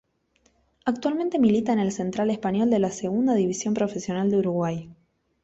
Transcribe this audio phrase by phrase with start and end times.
[0.83, 4.89] Actualmente milita en el Central Español de la Segunda División Profesional de Uruguay.